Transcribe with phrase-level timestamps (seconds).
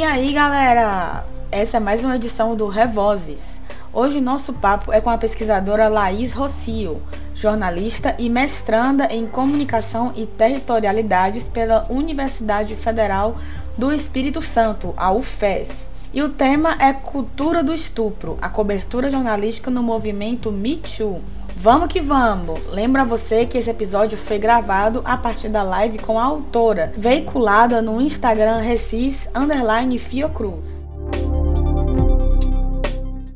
[0.00, 1.26] E aí, galera?
[1.52, 3.60] Essa é mais uma edição do Revozes.
[3.92, 7.02] Hoje nosso papo é com a pesquisadora Laís Rocio,
[7.34, 13.36] jornalista e mestranda em Comunicação e Territorialidades pela Universidade Federal
[13.76, 15.90] do Espírito Santo, a UFES.
[16.14, 21.22] E o tema é Cultura do Estupro, a cobertura jornalística no movimento Me Too.
[21.62, 22.58] Vamos que vamos!
[22.68, 27.82] Lembra você que esse episódio foi gravado a partir da live com a autora, veiculada
[27.82, 30.82] no Instagram Recis Underline Fiocruz.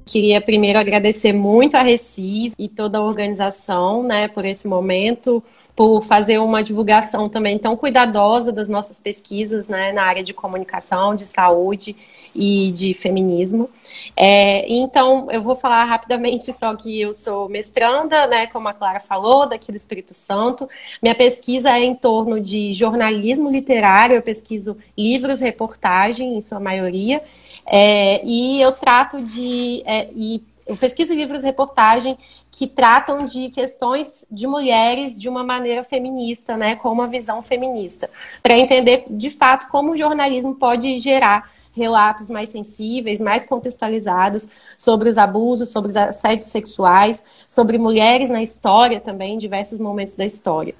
[0.06, 5.44] Queria primeiro agradecer muito a Recis e toda a organização, né, por esse momento,
[5.76, 11.14] por fazer uma divulgação também tão cuidadosa das nossas pesquisas, né, na área de comunicação,
[11.14, 11.94] de saúde
[12.34, 13.68] e de feminismo.
[14.16, 19.00] É, então, eu vou falar rapidamente só que eu sou mestranda, né, como a Clara
[19.00, 20.68] falou, daqui do Espírito Santo.
[21.02, 27.22] Minha pesquisa é em torno de jornalismo literário, eu pesquiso livros, reportagem, em sua maioria,
[27.66, 29.82] é, e eu trato de.
[29.86, 32.16] É, e eu pesquiso livros reportagem
[32.50, 38.08] que tratam de questões de mulheres de uma maneira feminista, né, com uma visão feminista,
[38.42, 45.08] para entender de fato como o jornalismo pode gerar relatos mais sensíveis, mais contextualizados sobre
[45.08, 50.24] os abusos, sobre os assédios sexuais, sobre mulheres na história também, em diversos momentos da
[50.24, 50.74] história.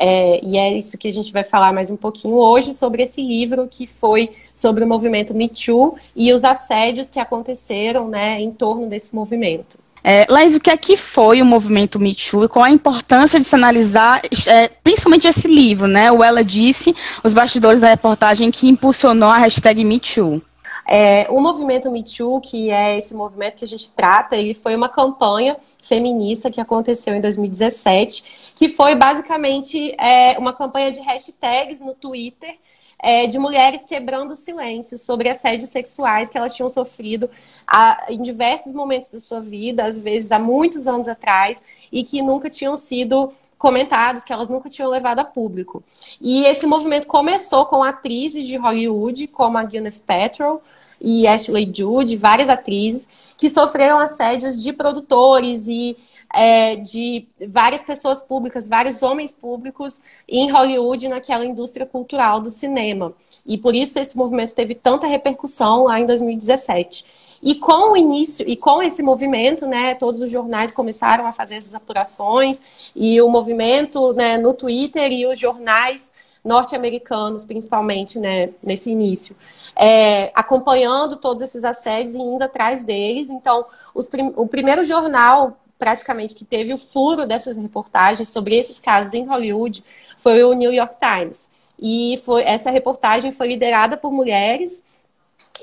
[0.00, 3.20] É, e é isso que a gente vai falar mais um pouquinho hoje sobre esse
[3.20, 8.52] livro que foi sobre o movimento Me Too e os assédios que aconteceram né, em
[8.52, 9.76] torno desse movimento.
[10.02, 13.38] É, Laís, o que é que foi o movimento Me Too e qual a importância
[13.38, 16.10] de se analisar, é, principalmente esse livro, né?
[16.12, 20.42] O Ela Disse, os bastidores da reportagem que impulsionou a hashtag Me Too.
[20.90, 24.74] É, o movimento Me Too, que é esse movimento que a gente trata, ele foi
[24.74, 31.80] uma campanha feminista que aconteceu em 2017, que foi basicamente é, uma campanha de hashtags
[31.80, 32.56] no Twitter
[33.00, 37.30] é, de mulheres quebrando o silêncio sobre assédios sexuais que elas tinham sofrido
[37.66, 41.62] a, em diversos momentos da sua vida, às vezes há muitos anos atrás,
[41.92, 45.82] e que nunca tinham sido comentados, que elas nunca tinham levado a público.
[46.20, 50.62] E esse movimento começou com atrizes de Hollywood, como a Gwyneth Paltrow
[51.00, 55.96] e Ashley Judd, várias atrizes, que sofreram assédios de produtores e
[56.32, 63.12] é, de várias pessoas públicas, vários homens públicos em Hollywood, naquela indústria cultural do cinema.
[63.46, 67.04] E por isso esse movimento teve tanta repercussão lá em 2017.
[67.40, 71.54] E com o início, e com esse movimento, né, todos os jornais começaram a fazer
[71.54, 72.62] essas apurações,
[72.94, 76.12] e o movimento né, no Twitter e os jornais
[76.44, 79.36] norte-americanos, principalmente, né, nesse início,
[79.76, 83.30] é, acompanhando todos esses assédios e indo atrás deles.
[83.30, 83.64] Então,
[84.10, 89.24] prim o primeiro jornal praticamente que teve o furo dessas reportagens sobre esses casos em
[89.24, 89.84] Hollywood
[90.18, 91.48] foi o New York Times.
[91.78, 94.84] E foi, essa reportagem foi liderada por mulheres.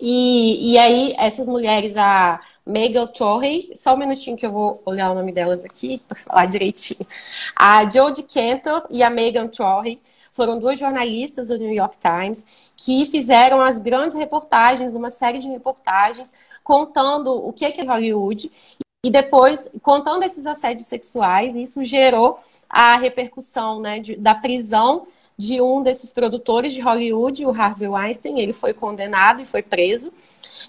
[0.01, 5.11] E, e aí, essas mulheres, a Megan Torrey, só um minutinho que eu vou olhar
[5.11, 7.05] o nome delas aqui para falar direitinho.
[7.55, 9.99] A Jodie Cantor e a Megan Torrey
[10.31, 15.47] foram duas jornalistas do New York Times que fizeram as grandes reportagens, uma série de
[15.47, 16.33] reportagens
[16.63, 18.51] contando o que é Hollywood
[19.05, 25.05] e depois, contando esses assédios sexuais, isso gerou a repercussão né, de, da prisão
[25.37, 28.39] de um desses produtores de Hollywood, o Harvey Weinstein.
[28.39, 30.11] Ele foi condenado e foi preso.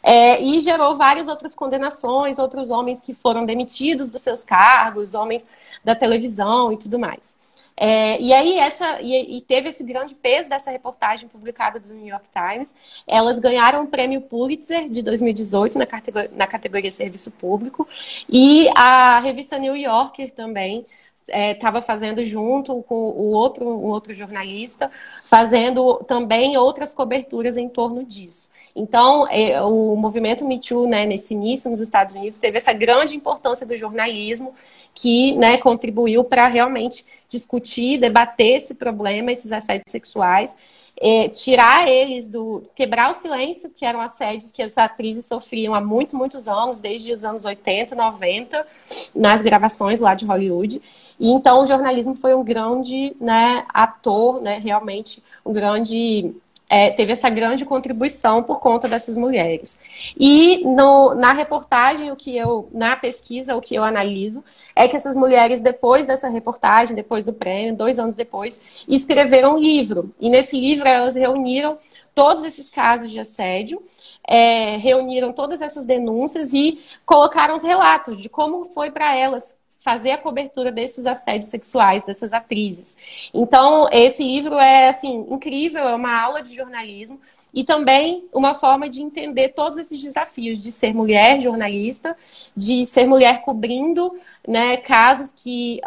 [0.03, 5.47] É, e gerou várias outras condenações, outros homens que foram demitidos dos seus cargos, homens
[5.83, 7.39] da televisão e tudo mais.
[7.77, 12.07] É, e aí essa e, e, teve esse grande peso dessa reportagem publicada do New
[12.07, 12.75] York Times.
[13.07, 17.87] Elas ganharam o prêmio Pulitzer de 2018 na categoria, na categoria Serviço Público
[18.29, 20.87] e a revista New Yorker também
[21.29, 24.91] estava é, fazendo junto com o outro, um outro jornalista,
[25.25, 28.49] fazendo também outras coberturas em torno disso.
[28.75, 33.17] Então, é, o movimento Me Too, né, nesse início nos Estados Unidos, teve essa grande
[33.17, 34.53] importância do jornalismo
[34.93, 40.55] que né, contribuiu para realmente discutir, debater esse problema, esses assédios sexuais,
[40.99, 42.63] é, tirar eles do.
[42.75, 47.13] quebrar o silêncio, que eram assédios que as atrizes sofriam há muitos, muitos anos, desde
[47.13, 48.67] os anos 80, 90,
[49.15, 50.81] nas gravações lá de Hollywood.
[51.19, 56.35] E então o jornalismo foi um grande né, ator, né, realmente um grande
[56.69, 59.81] é, teve essa grande contribuição por conta dessas mulheres.
[60.19, 64.43] E no, na reportagem, o que eu, na pesquisa, o que eu analiso
[64.75, 69.59] é que essas mulheres, depois dessa reportagem, depois do prêmio, dois anos depois, escreveram um
[69.59, 70.13] livro.
[70.21, 71.79] E nesse livro elas reuniram
[72.15, 73.83] todos esses casos de assédio,
[74.27, 80.11] é, reuniram todas essas denúncias e colocaram os relatos de como foi para elas fazer
[80.11, 82.97] a cobertura desses assédios sexuais dessas atrizes.
[83.33, 87.21] Então, esse livro é assim incrível, é uma aula de jornalismo
[87.55, 92.17] e também uma forma de entender todos esses desafios de ser mulher jornalista,
[92.57, 94.13] de ser mulher cobrindo
[94.47, 95.81] né, casos que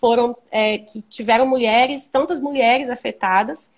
[0.00, 3.70] foram é, que tiveram mulheres, tantas mulheres afetadas.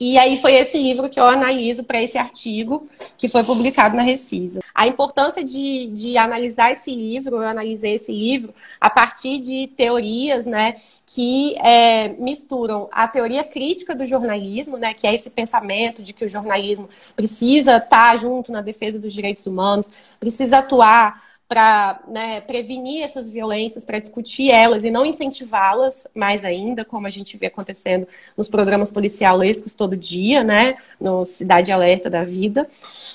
[0.00, 2.88] E aí foi esse livro que eu analiso para esse artigo
[3.18, 4.60] que foi publicado na Recisa.
[4.74, 10.46] A importância de, de analisar esse livro, eu analisei esse livro a partir de teorias,
[10.46, 16.14] né, que é, misturam a teoria crítica do jornalismo, né, que é esse pensamento de
[16.14, 22.40] que o jornalismo precisa estar junto na defesa dos direitos humanos, precisa atuar para né,
[22.42, 27.46] prevenir essas violências, para discutir elas e não incentivá-las mais ainda, como a gente vê
[27.46, 28.06] acontecendo
[28.36, 32.68] nos programas policialescos todo dia, né, no Cidade Alerta da Vida.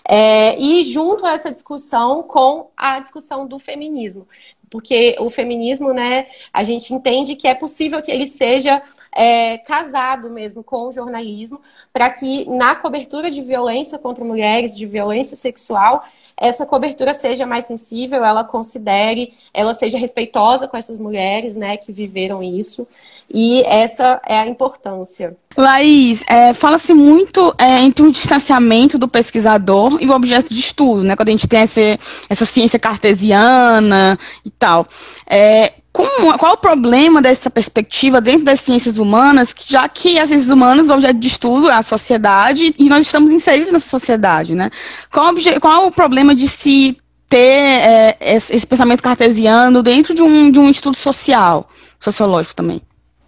[0.05, 4.27] É, e junto a essa discussão com a discussão do feminismo,
[4.69, 8.83] porque o feminismo, né, a gente entende que é possível que ele seja
[9.13, 11.61] é, casado mesmo com o jornalismo,
[11.93, 16.03] para que na cobertura de violência contra mulheres, de violência sexual,
[16.37, 21.91] essa cobertura seja mais sensível, ela considere, ela seja respeitosa com essas mulheres, né, que
[21.91, 22.87] viveram isso.
[23.33, 25.35] E essa é a importância.
[25.57, 31.03] Laís, é, fala-se muito é, entre um distanciamento do pesquisador e o objeto de estudo,
[31.03, 31.15] né?
[31.15, 31.81] Quando a gente tem essa,
[32.29, 34.85] essa ciência cartesiana e tal.
[35.25, 40.51] É, como, qual o problema dessa perspectiva dentro das ciências humanas, já que as ciências
[40.51, 44.69] humanas, o objeto de estudo é a sociedade e nós estamos inseridos nessa sociedade, né?
[45.09, 46.97] Qual, qual o problema de se
[47.29, 52.81] ter é, esse pensamento cartesiano dentro de um, de um estudo social, sociológico também?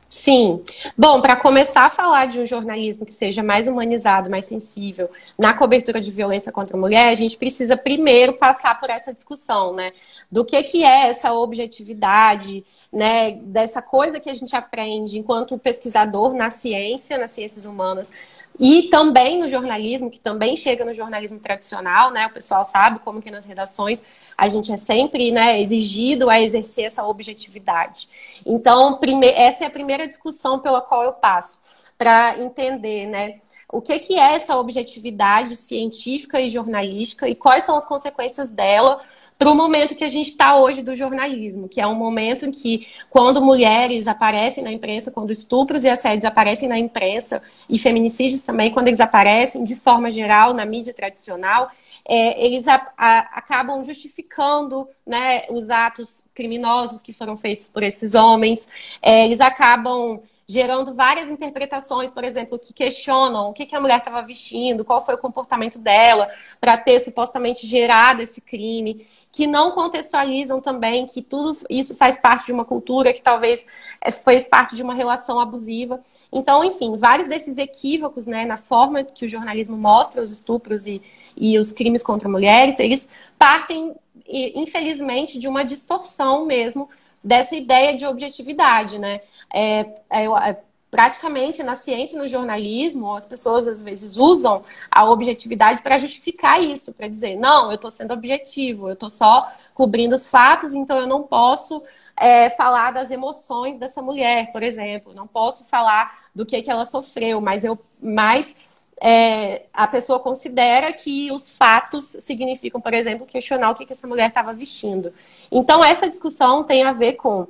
[0.10, 0.62] Sim.
[0.98, 5.54] Bom, para começar a falar de um jornalismo que seja mais humanizado, mais sensível na
[5.54, 9.92] cobertura de violência contra a mulher, a gente precisa primeiro passar por essa discussão, né?
[10.32, 13.34] Do que, que é essa objetividade, né?
[13.34, 18.14] Dessa coisa que a gente aprende enquanto pesquisador na ciência, nas ciências humanas,
[18.60, 22.28] e também no jornalismo, que também chega no jornalismo tradicional, né?
[22.28, 24.04] O pessoal sabe como que nas redações
[24.38, 28.08] a gente é sempre né, exigido a exercer essa objetividade.
[28.46, 29.28] Então, prime...
[29.28, 31.62] essa é a primeira discussão pela qual eu passo,
[31.98, 33.40] para entender, né?
[33.70, 39.02] O que, que é essa objetividade científica e jornalística e quais são as consequências dela
[39.38, 42.52] para o momento que a gente está hoje do jornalismo, que é um momento em
[42.52, 48.44] que, quando mulheres aparecem na imprensa, quando estupros e assédios aparecem na imprensa, e feminicídios
[48.44, 51.70] também, quando eles aparecem de forma geral na mídia tradicional,
[52.08, 58.16] é, eles a, a, acabam justificando né, os atos criminosos que foram feitos por esses
[58.16, 58.68] homens,
[59.02, 63.98] é, eles acabam gerando várias interpretações, por exemplo, que questionam o que, que a mulher
[63.98, 69.72] estava vestindo, qual foi o comportamento dela para ter supostamente gerado esse crime que não
[69.72, 73.68] contextualizam também que tudo isso faz parte de uma cultura que talvez
[74.02, 76.00] eh, fez parte de uma relação abusiva.
[76.32, 81.02] Então, enfim, vários desses equívocos né, na forma que o jornalismo mostra os estupros e,
[81.36, 83.94] e os crimes contra mulheres, eles partem,
[84.26, 86.90] infelizmente, de uma distorção mesmo
[87.28, 89.20] dessa ideia de objetividade, né?
[89.54, 90.58] É, é, é
[90.90, 96.62] praticamente na ciência e no jornalismo, as pessoas às vezes usam a objetividade para justificar
[96.62, 100.98] isso, para dizer, não, eu estou sendo objetivo, eu estou só cobrindo os fatos, então
[100.98, 101.84] eu não posso
[102.16, 106.86] é, falar das emoções dessa mulher, por exemplo, não posso falar do que, que ela
[106.86, 108.56] sofreu, mas eu mais
[109.02, 114.08] é, a pessoa considera que os fatos significam, por exemplo, questionar o que, que essa
[114.08, 115.14] mulher estava vestindo.
[115.52, 117.48] Então, essa discussão tem a ver com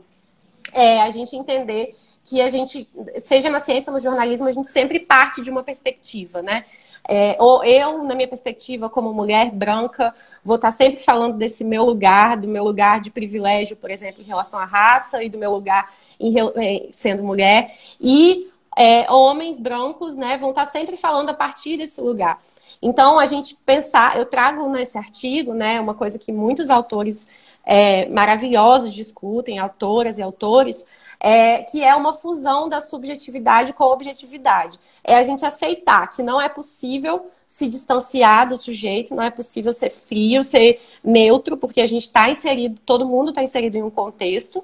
[0.74, 2.89] é, a gente entender que a gente,
[3.20, 6.66] seja na ciência no jornalismo, a gente sempre parte de uma perspectiva, né?
[7.08, 10.13] É, ou eu, na minha perspectiva, como mulher branca,
[10.44, 14.25] vou estar sempre falando desse meu lugar, do meu lugar de privilégio, por exemplo, em
[14.25, 17.74] relação à raça, e do meu lugar em, é, sendo mulher.
[18.01, 22.40] E é, homens brancos né, vão estar sempre falando a partir desse lugar.
[22.80, 27.28] Então, a gente pensar, eu trago nesse artigo né, uma coisa que muitos autores
[27.66, 30.86] é, maravilhosos discutem, autoras e autores,
[31.20, 34.78] é, que é uma fusão da subjetividade com a objetividade.
[35.04, 39.74] É a gente aceitar que não é possível se distanciar do sujeito, não é possível
[39.74, 43.90] ser frio, ser neutro, porque a gente está inserido, todo mundo está inserido em um
[43.90, 44.64] contexto,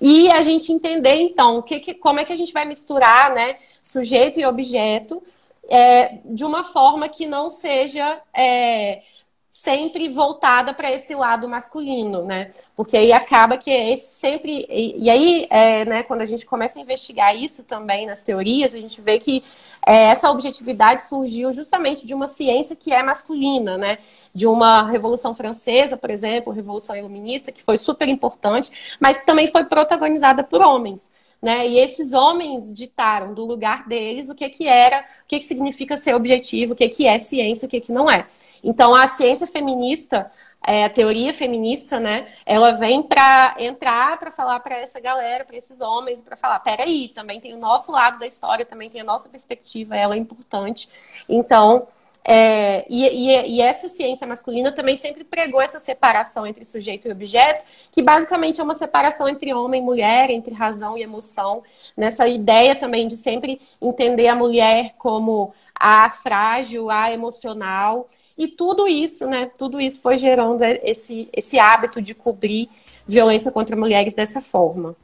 [0.00, 3.56] e a gente entender, então, que, que, como é que a gente vai misturar né,
[3.80, 5.22] sujeito e objeto
[5.68, 8.20] é, de uma forma que não seja.
[8.34, 9.02] É,
[9.50, 12.52] sempre voltada para esse lado masculino, né?
[12.76, 14.64] Porque aí acaba que esse sempre.
[14.70, 18.74] E, e aí, é, né, quando a gente começa a investigar isso também nas teorias,
[18.74, 19.42] a gente vê que
[19.86, 23.98] é, essa objetividade surgiu justamente de uma ciência que é masculina, né?
[24.34, 28.70] De uma Revolução Francesa, por exemplo, Revolução Iluminista, que foi super importante,
[29.00, 31.12] mas que também foi protagonizada por homens.
[31.42, 31.66] né?
[31.66, 35.96] E esses homens ditaram do lugar deles o que que era, o que que significa
[35.96, 38.26] ser objetivo, o que que é ciência, o que que não é.
[38.62, 40.30] Então a ciência feminista,
[40.66, 42.28] é, a teoria feminista, né?
[42.44, 47.08] Ela vem para entrar para falar para essa galera, para esses homens, para falar, peraí,
[47.08, 50.88] também tem o nosso lado da história, também tem a nossa perspectiva, ela é importante.
[51.28, 51.86] Então
[52.22, 57.10] é, e, e, e, essa ciência masculina também sempre pregou essa separação entre sujeito e
[57.10, 61.62] objeto, que basicamente é uma separação entre homem e mulher, entre razão e emoção,
[61.96, 68.06] nessa ideia também de sempre entender a mulher como a frágil, a emocional,
[68.40, 69.50] e tudo isso, né?
[69.58, 72.70] Tudo isso foi gerando esse, esse hábito de cobrir
[73.06, 74.96] violência contra mulheres dessa forma.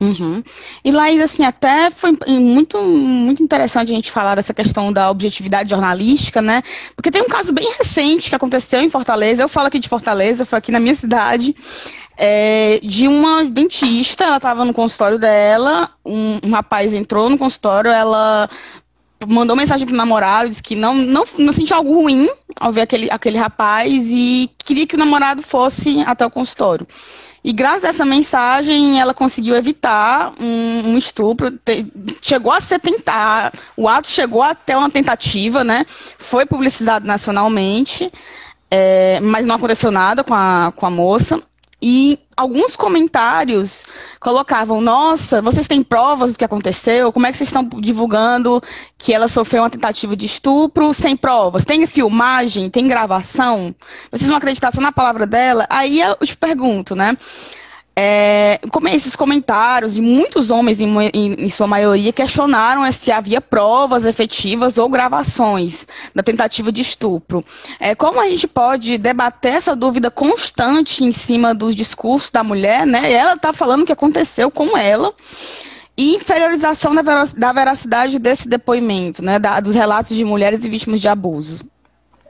[0.00, 0.40] Uhum.
[0.84, 5.70] E Laís, assim, até foi muito, muito interessante a gente falar dessa questão da objetividade
[5.70, 6.62] jornalística, né?
[6.94, 10.46] Porque tem um caso bem recente que aconteceu em Fortaleza, eu falo aqui de Fortaleza,
[10.46, 11.54] foi aqui na minha cidade,
[12.16, 17.90] é, de uma dentista, ela estava no consultório dela, um, um rapaz entrou no consultório,
[17.90, 18.48] ela
[19.28, 23.10] mandou mensagem pro namorado, disse que não, não, não sentiu algo ruim ao ver aquele,
[23.10, 26.86] aquele rapaz e queria que o namorado fosse até o consultório.
[27.42, 31.50] E graças a essa mensagem, ela conseguiu evitar um, um estupro.
[31.50, 31.86] Te,
[32.20, 35.86] chegou a ser tentar, o ato chegou até uma tentativa, né?
[36.18, 38.10] Foi publicizado nacionalmente,
[38.70, 41.42] é, mas não aconteceu nada com a, com a moça.
[41.82, 43.86] E alguns comentários
[44.20, 47.12] colocavam: Nossa, vocês têm provas do que aconteceu?
[47.12, 48.62] Como é que vocês estão divulgando
[48.98, 51.64] que ela sofreu uma tentativa de estupro sem provas?
[51.64, 52.68] Tem filmagem?
[52.68, 53.74] Tem gravação?
[54.10, 55.66] Vocês acreditar só na palavra dela?
[55.70, 57.16] Aí eu te pergunto, né?
[58.02, 63.42] É, como esses comentários, e muitos homens, em, em, em, sua maioria, questionaram se havia
[63.42, 67.44] provas efetivas ou gravações da tentativa de estupro.
[67.78, 72.86] É, como a gente pode debater essa dúvida constante em cima dos discursos da mulher,
[72.86, 73.12] né?
[73.12, 75.12] Ela está falando o que aconteceu com ela
[75.94, 79.38] e inferiorização da veracidade desse depoimento, né?
[79.38, 81.60] Da, dos relatos de mulheres e vítimas de abuso.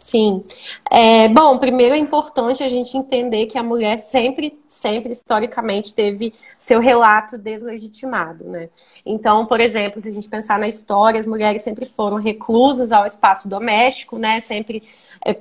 [0.00, 0.42] Sim.
[0.90, 6.32] É, bom, primeiro é importante a gente entender que a mulher sempre, sempre, historicamente, teve
[6.58, 8.70] seu relato deslegitimado, né?
[9.04, 13.04] Então, por exemplo, se a gente pensar na história, as mulheres sempre foram reclusas ao
[13.04, 14.40] espaço doméstico, né?
[14.40, 14.82] Sempre
[15.24, 15.36] é,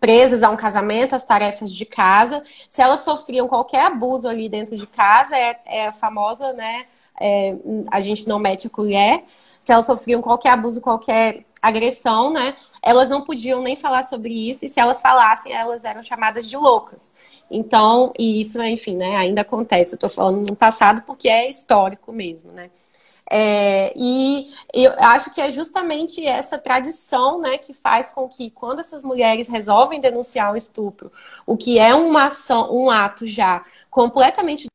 [0.00, 2.42] presas a um casamento, às tarefas de casa.
[2.68, 6.86] Se elas sofriam qualquer abuso ali dentro de casa, é, é a famosa, né?
[7.20, 7.54] É,
[7.92, 9.22] a gente não mete a colher.
[9.64, 12.54] Se elas sofriam qualquer abuso, qualquer agressão, né?
[12.82, 16.54] Elas não podiam nem falar sobre isso, e se elas falassem, elas eram chamadas de
[16.54, 17.14] loucas.
[17.50, 19.94] Então, e isso, enfim, né, ainda acontece.
[19.94, 22.68] Eu tô falando no passado porque é histórico mesmo, né?
[23.30, 28.80] É, e eu acho que é justamente essa tradição né, que faz com que, quando
[28.80, 31.10] essas mulheres resolvem denunciar um estupro,
[31.46, 34.66] o que é uma ação, um ato já completamente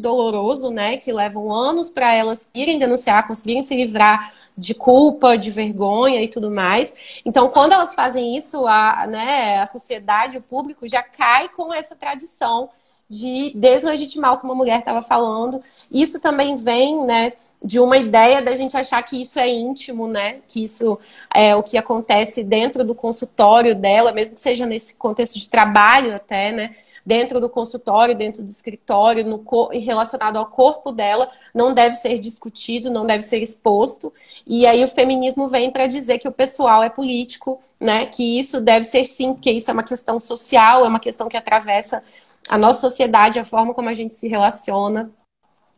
[0.00, 5.50] doloroso, né, que levam anos para elas irem denunciar, conseguirem se livrar de culpa, de
[5.50, 6.94] vergonha e tudo mais.
[7.24, 11.94] Então, quando elas fazem isso, a, né, a sociedade, o público já cai com essa
[11.94, 12.70] tradição
[13.08, 15.62] de deslegitimar o que uma mulher estava falando.
[15.90, 17.32] Isso também vem, né,
[17.62, 20.98] de uma ideia da gente achar que isso é íntimo, né, que isso
[21.32, 26.14] é o que acontece dentro do consultório dela, mesmo que seja nesse contexto de trabalho
[26.14, 31.96] até, né, dentro do consultório, dentro do escritório, no, relacionado ao corpo dela, não deve
[31.96, 34.12] ser discutido, não deve ser exposto.
[34.46, 38.06] E aí o feminismo vem para dizer que o pessoal é político, né?
[38.06, 41.36] Que isso deve ser sim, porque isso é uma questão social, é uma questão que
[41.36, 42.02] atravessa
[42.48, 45.10] a nossa sociedade, a forma como a gente se relaciona.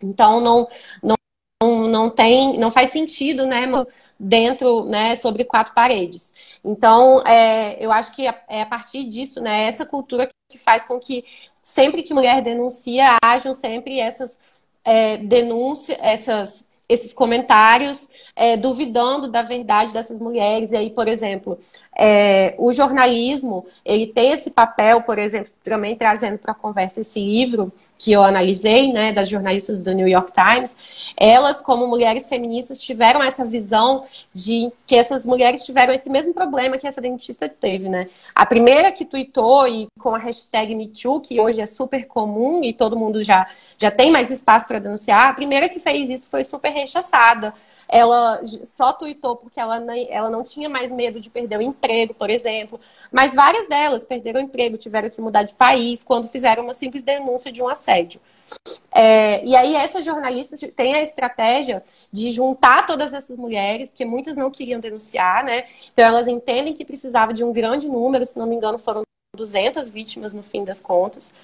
[0.03, 0.69] Então não
[1.03, 1.17] não
[1.89, 3.67] não tem, não faz sentido, né?
[4.19, 6.35] Dentro, né, sobre quatro paredes.
[6.65, 10.99] Então, é, eu acho que é a partir disso, né, essa cultura que faz com
[10.99, 11.25] que
[11.63, 14.41] sempre que mulher denuncia, hajam sempre essas
[14.85, 20.73] é, denúncias, essas esses comentários é, duvidando da verdade dessas mulheres.
[20.73, 21.59] E aí, por exemplo,
[21.97, 27.19] é, o jornalismo ele tem esse papel, por exemplo, também trazendo para a conversa esse
[27.19, 30.77] livro que eu analisei, né, das jornalistas do New York Times,
[31.17, 36.77] elas, como mulheres feministas, tiveram essa visão de que essas mulheres tiveram esse mesmo problema
[36.77, 38.09] que essa dentista teve, né?
[38.35, 42.73] A primeira que tweetou e com a hashtag MeToo, que hoje é super comum e
[42.73, 43.47] todo mundo já,
[43.79, 47.55] já tem mais espaço para denunciar, a primeira que fez isso foi super rechaçada
[47.89, 52.31] ela só tuitou porque ela, ela não tinha mais medo de perder o emprego, por
[52.31, 52.81] exemplo.
[53.13, 57.05] Mas várias delas perderam o emprego, tiveram que mudar de país quando fizeram uma simples
[57.05, 58.21] denúncia de um assédio.
[58.93, 64.37] É, e aí essas jornalistas têm a estratégia de juntar todas essas mulheres, que muitas
[64.37, 65.67] não queriam denunciar, né?
[65.93, 69.03] Então elas entendem que precisava de um grande número, se não me engano foram
[69.37, 71.35] 200 vítimas no fim das contas,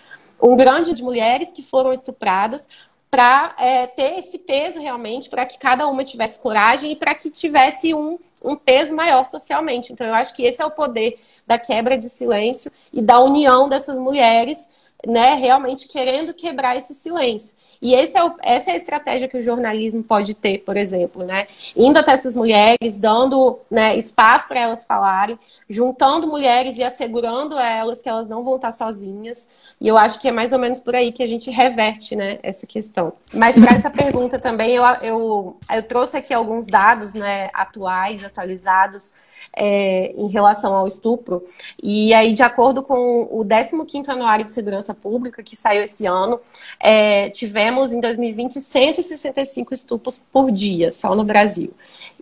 [0.41, 2.67] um grande de mulheres que foram estupradas
[3.13, 7.29] para é, ter esse peso realmente, para que cada uma tivesse coragem e para que
[7.29, 9.93] tivesse um, um peso maior socialmente.
[9.93, 13.69] Então, eu acho que esse é o poder da quebra de silêncio e da união
[13.69, 14.67] dessas mulheres,
[15.07, 17.55] né, realmente querendo quebrar esse silêncio.
[17.83, 21.49] E é o, essa é a estratégia que o jornalismo pode ter, por exemplo, né?
[21.75, 25.37] Indo até essas mulheres, dando né, espaço para elas falarem,
[25.69, 29.53] juntando mulheres e assegurando a elas que elas não vão estar sozinhas.
[29.81, 32.39] E eu acho que é mais ou menos por aí que a gente reverte né,
[32.45, 33.15] essa questão.
[33.35, 39.13] Mas para essa pergunta também, eu, eu, eu trouxe aqui alguns dados né, atuais, atualizados,
[39.55, 41.45] é, em relação ao estupro.
[41.83, 46.41] E aí, de acordo com o 15º Anuário de Segurança Pública, que saiu esse ano,
[46.81, 51.73] é, tivemos em 2020 165 estupros por dia, só no Brasil.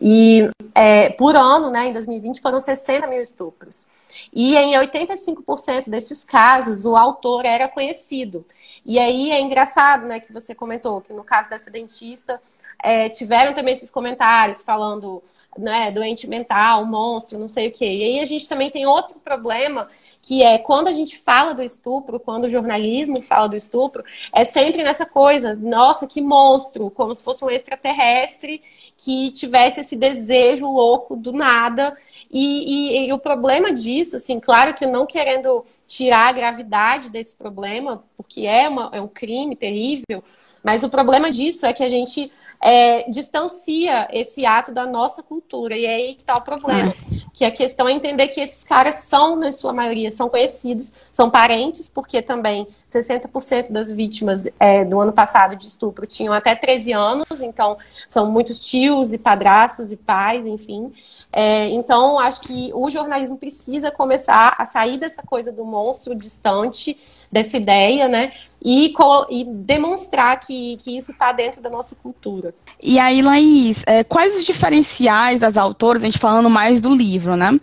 [0.00, 3.86] E é, por ano, né, em 2020, foram 60 mil estupros.
[4.32, 8.44] E em 85% desses casos, o autor era conhecido.
[8.84, 12.40] E aí é engraçado, né, que você comentou que no caso dessa dentista,
[12.82, 15.22] é, tiveram também esses comentários falando
[15.58, 17.86] né, doente mental, monstro, não sei o quê.
[17.86, 19.88] E aí a gente também tem outro problema
[20.22, 24.44] que é quando a gente fala do estupro, quando o jornalismo fala do estupro, é
[24.44, 28.62] sempre nessa coisa, nossa, que monstro, como se fosse um extraterrestre
[28.98, 31.96] que tivesse esse desejo louco do nada.
[32.30, 37.34] E, e, e, o problema disso, assim, claro que não querendo tirar a gravidade desse
[37.34, 40.22] problema, porque é, uma, é um crime terrível,
[40.62, 45.76] mas o problema disso é que a gente é, distancia esse ato da nossa cultura.
[45.76, 46.90] E é aí que está o problema.
[46.90, 47.20] É.
[47.32, 51.30] Que a questão é entender que esses caras são, na sua maioria, são conhecidos, são
[51.30, 56.92] parentes, porque também 60% das vítimas é, do ano passado de estupro tinham até 13
[56.92, 60.92] anos, então são muitos tios e padrastos e pais, enfim.
[61.32, 66.98] É, então, acho que o jornalismo precisa começar a sair dessa coisa do monstro distante,
[67.30, 68.32] dessa ideia, né?
[68.62, 68.92] E,
[69.30, 72.54] e demonstrar que, que isso está dentro da nossa cultura.
[72.82, 77.36] E aí, Laís, é, quais os diferenciais das autoras, a gente falando mais do livro,
[77.36, 77.58] né?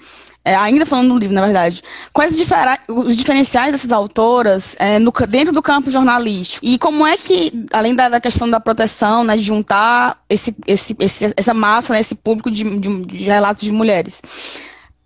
[0.48, 4.98] É, ainda falando do livro, na verdade, quais os, difer os diferenciais dessas autoras é,
[4.98, 6.66] no, dentro do campo jornalístico?
[6.66, 10.96] E como é que, além da, da questão da proteção, né, de juntar esse, esse,
[11.00, 14.22] esse, essa massa, né, esse público de, de, de relatos de mulheres,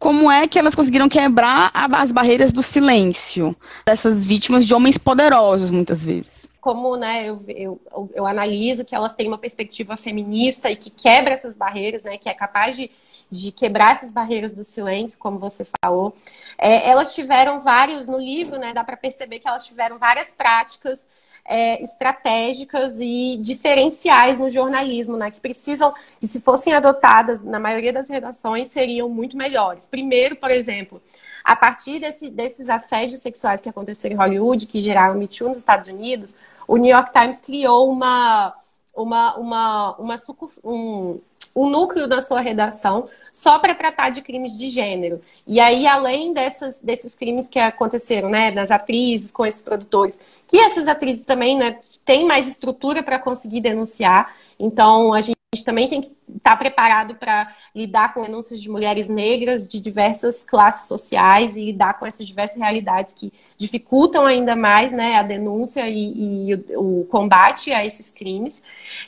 [0.02, 5.70] como é que elas conseguiram quebrar as barreiras do silêncio dessas vítimas de homens poderosos,
[5.70, 6.50] muitas vezes?
[6.60, 11.34] Como né, eu, eu, eu, analiso que elas têm uma perspectiva feminista e que quebra
[11.34, 12.90] essas barreiras, né, que é capaz de,
[13.30, 16.16] de quebrar essas barreiras do silêncio, como você falou.
[16.58, 21.08] É, elas tiveram vários, no livro, né, dá para perceber que elas tiveram várias práticas
[21.46, 27.92] é, estratégicas e diferenciais no jornalismo, né, que precisam, que se fossem adotadas na maioria
[27.92, 29.88] das redações, seriam muito melhores.
[29.88, 31.02] Primeiro, por exemplo,
[31.44, 35.58] a partir desse, desses assédios sexuais que aconteceram em Hollywood, que geraram Me Too nos
[35.58, 36.36] Estados Unidos,
[36.68, 38.54] o New York Times criou uma,
[38.96, 40.16] uma, uma, uma
[40.64, 41.20] um,
[41.56, 45.22] um núcleo da sua redação só para tratar de crimes de gênero.
[45.48, 50.58] E aí, além dessas, desses crimes que aconteceram, né, nas atrizes, com esses produtores, que
[50.58, 54.36] essas atrizes também né, têm mais estrutura para conseguir denunciar.
[54.60, 55.36] Então, a gente
[55.66, 60.44] também tem que estar tá preparado para lidar com denúncias de mulheres negras de diversas
[60.44, 65.88] classes sociais e lidar com essas diversas realidades que dificultam ainda mais né, a denúncia
[65.88, 68.64] e, e o, o, combate a esses crimes.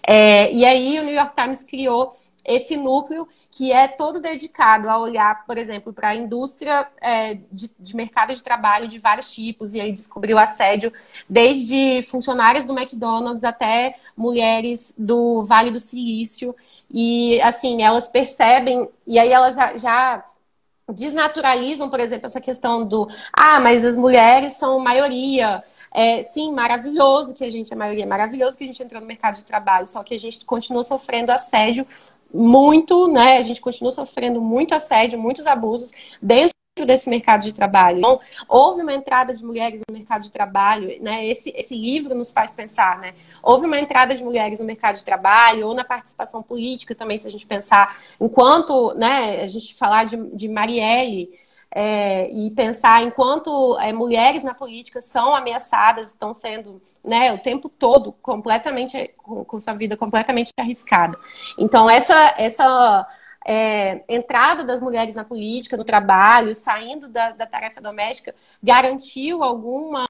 [0.05, 2.11] É, e aí, o New York Times criou
[2.45, 7.69] esse núcleo que é todo dedicado a olhar, por exemplo, para a indústria é, de,
[7.79, 10.91] de, mercado de trabalho de vários tipos, e aí descobriu assédio
[11.29, 16.55] desde funcionários do McDonald's até mulheres do Vale do Silício.
[16.89, 20.25] E, assim, elas percebem, e aí elas já, já
[20.91, 25.63] desnaturalizam, por exemplo, essa questão do ah, mas as mulheres são maioria.
[25.95, 29.35] É, sim, maravilhoso que a gente é maioria, maravilhoso que a gente entrou no mercado
[29.35, 31.85] de trabalho, só que a gente continua sofrendo assédio
[32.33, 33.37] muito, né?
[33.37, 35.91] A gente continua sofrendo muito assédio, muitos abusos
[36.21, 36.53] dentro
[36.85, 37.99] desse mercado de trabalho.
[37.99, 41.23] Então, houve uma entrada de mulheres no mercado de trabalho, né?
[41.27, 43.13] Esse, esse livro nos faz pensar, né?
[43.43, 47.27] Houve uma entrada de mulheres no mercado de trabalho ou na participação política também, se
[47.27, 51.29] a gente pensar, enquanto, né, a gente falar de, de Marielle,
[51.73, 57.67] é, e pensar enquanto é, mulheres na política são ameaçadas, estão sendo né, o tempo
[57.67, 61.17] todo completamente com, com sua vida completamente arriscada.
[61.57, 63.07] Então essa essa
[63.45, 70.05] é, entrada das mulheres na política, no trabalho, saindo da, da, tarefa doméstica, garantiu alguma,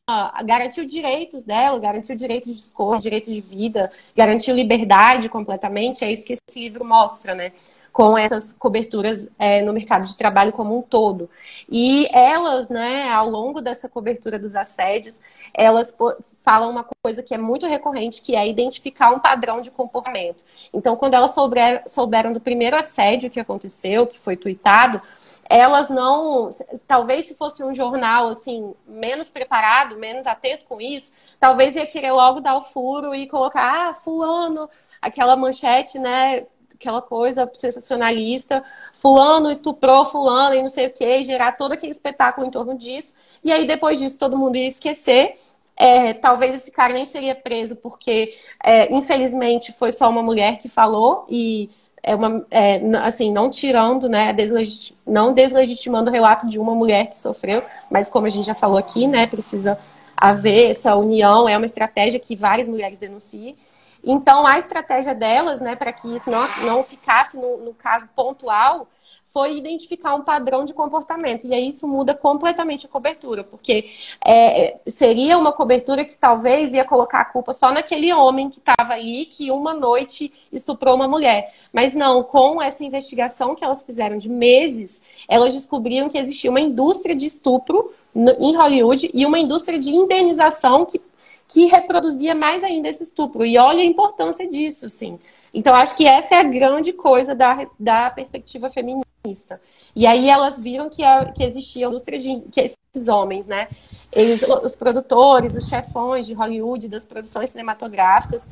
[0.46, 6.04] garantiu direitos dela, garantiu direitos de escolha, direitos de vida, garantiu liberdade completamente.
[6.04, 7.52] É isso que esse livro mostra, né?
[7.94, 11.30] Com essas coberturas é, no mercado de trabalho como um todo.
[11.70, 15.22] E elas, né, ao longo dessa cobertura dos assédios,
[15.54, 15.96] elas
[16.42, 20.44] falam uma coisa que é muito recorrente, que é identificar um padrão de comportamento.
[20.74, 25.00] Então, quando elas souber, souberam do primeiro assédio que aconteceu, que foi tweetado,
[25.48, 26.50] elas não,
[26.88, 32.12] talvez se fosse um jornal assim menos preparado, menos atento com isso, talvez ia querer
[32.12, 34.68] logo dar o furo e colocar, ah, fulano,
[35.00, 36.46] aquela manchete, né,
[36.84, 42.46] aquela coisa sensacionalista, fulano estuprou fulano e não sei o que, gerar todo aquele espetáculo
[42.46, 43.16] em torno disso.
[43.44, 45.38] E aí, depois disso, todo mundo ia esquecer.
[45.76, 50.70] É, talvez esse cara nem seria preso, porque, é, infelizmente, foi só uma mulher que
[50.70, 51.70] falou e
[52.04, 54.96] é uma, é, assim, não tirando, né, deslegit...
[55.08, 58.78] não deslegitimando o relato de uma mulher que sofreu, mas como a gente já falou
[58.78, 59.80] aqui, né, precisa
[60.16, 63.56] haver essa união, é uma estratégia que várias mulheres denunciam.
[64.04, 68.88] Então, a estratégia delas, né, para que isso não, não ficasse no, no, caso pontual,
[69.34, 71.48] foi identificar um padrão de comportamento.
[71.48, 73.90] E aí isso muda completamente a cobertura, porque
[74.24, 78.94] é, seria uma cobertura que talvez ia colocar a culpa só naquele homem que estava
[78.94, 81.52] ali, que uma noite estuprou uma mulher.
[81.72, 86.62] Mas não, com essa investigação que elas fizeram de meses, elas descobriram que existia uma
[86.62, 91.02] indústria de estupro em Hollywood e uma indústria de indenização que
[91.48, 93.46] que reproduzia mais ainda esse estupro.
[93.46, 95.20] E olha a importância disso, sim.
[95.54, 99.62] Então, acho que essa é a grande coisa da, da perspectiva feminista.
[99.96, 103.68] E aí elas viram que, a, que existia indústria de que esses homens, né?
[104.12, 108.50] Eles, os produtores, os chefões de Hollywood, das produções cinematográficas,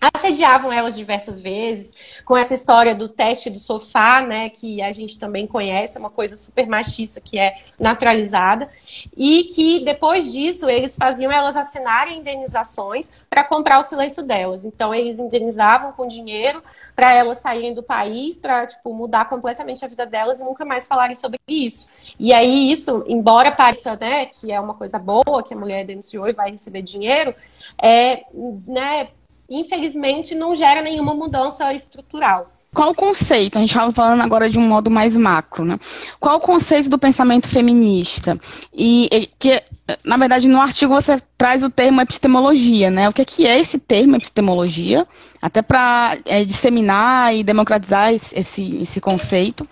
[0.00, 5.18] assediavam elas diversas vezes, com essa história do teste do sofá, né, que a gente
[5.18, 8.68] também conhece, é uma coisa super machista que é naturalizada,
[9.16, 14.64] e que depois disso eles faziam elas assinarem indenizações para comprar o silêncio delas.
[14.64, 16.62] Então eles indenizavam com dinheiro
[16.94, 20.86] para elas saírem do país, para tipo mudar completamente a vida delas e nunca mais
[20.86, 21.88] falarem sobre isso.
[22.18, 26.28] E aí isso, embora pareça, né, que é uma coisa boa que a mulher denunciou
[26.28, 27.34] e vai receber dinheiro,
[27.80, 28.24] é,
[28.66, 29.08] né,
[29.48, 32.52] infelizmente, não gera nenhuma mudança estrutural.
[32.76, 33.56] Qual o conceito?
[33.56, 35.78] A gente estava falando agora de um modo mais macro, né?
[36.20, 38.38] Qual o conceito do pensamento feminista?
[38.74, 39.62] E que,
[40.04, 43.08] na verdade, no artigo você traz o termo epistemologia, né?
[43.08, 45.06] O que é, que é esse termo epistemologia?
[45.40, 49.66] Até para é, disseminar e democratizar esse, esse, esse conceito.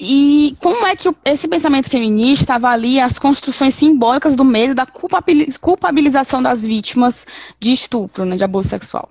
[0.00, 6.42] E como é que esse pensamento feminista avalia as construções simbólicas do medo da culpabilização
[6.42, 7.26] das vítimas
[7.58, 9.08] de estupro, né, de abuso sexual?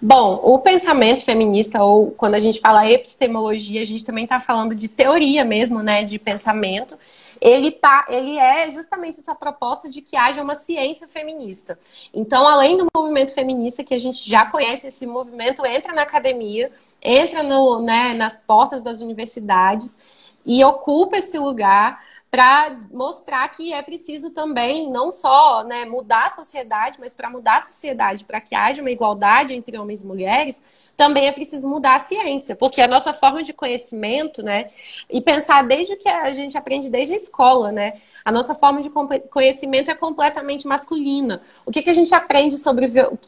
[0.00, 4.74] Bom, o pensamento feminista, ou quando a gente fala epistemologia, a gente também está falando
[4.74, 6.98] de teoria mesmo, né, de pensamento.
[7.40, 11.78] Ele, tá, ele é justamente essa proposta de que haja uma ciência feminista.
[12.12, 16.72] Então, além do movimento feminista, que a gente já conhece, esse movimento entra na academia,
[17.06, 19.98] entra no, né, nas portas das universidades
[20.44, 26.30] e ocupa esse lugar para mostrar que é preciso também não só né, mudar a
[26.30, 30.62] sociedade, mas para mudar a sociedade, para que haja uma igualdade entre homens e mulheres,
[30.96, 34.70] também é preciso mudar a ciência, porque a nossa forma de conhecimento, né,
[35.10, 37.94] e pensar desde que a gente aprende desde a escola, né,
[38.26, 38.90] a nossa forma de
[39.30, 41.40] conhecimento é completamente masculina.
[41.64, 42.86] O que, que a gente aprende sobre.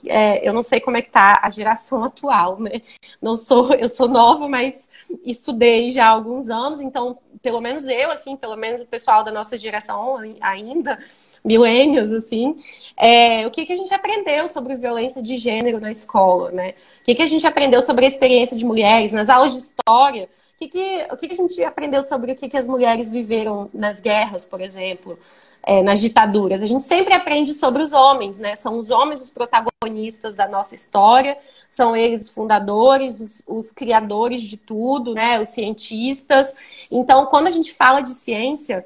[0.09, 2.83] É, eu não sei como é que tá a geração atual, né?
[3.23, 4.91] Não sou, eu sou nova, mas
[5.25, 9.31] estudei já há alguns anos, então, pelo menos eu, assim, pelo menos o pessoal da
[9.31, 10.99] nossa geração ainda,
[11.45, 12.57] milênios, assim,
[12.97, 16.75] é, o que, que a gente aprendeu sobre violência de gênero na escola, né?
[17.01, 20.29] O que, que a gente aprendeu sobre a experiência de mulheres nas aulas de história?
[20.59, 23.71] que, que, o que, que a gente aprendeu sobre o que, que as mulheres viveram
[23.73, 25.17] nas guerras, por exemplo,
[25.63, 26.63] é, nas ditaduras?
[26.63, 28.57] A gente sempre aprende sobre os homens, né?
[28.57, 34.43] São os homens os protagonistas da nossa história, são eles os fundadores, os, os criadores
[34.43, 35.39] de tudo, né?
[35.39, 36.57] Os cientistas.
[36.91, 38.85] Então, quando a gente fala de ciência,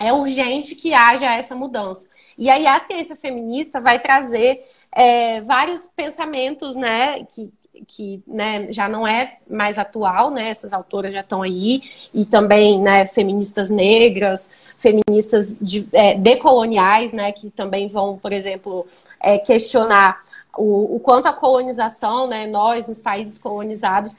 [0.00, 2.08] é urgente que haja essa mudança.
[2.38, 7.52] E aí a ciência feminista vai trazer é, vários pensamentos, né, que,
[7.86, 10.48] que né, já não é mais atual, né?
[10.48, 11.82] Essas autoras já estão aí,
[12.12, 18.86] e também né, feministas negras, feministas de, é, decoloniais, né, que também vão, por exemplo,
[19.20, 20.18] é, questionar
[20.56, 24.16] o, o, quanto a colonização, né, nós, nos países colonizados,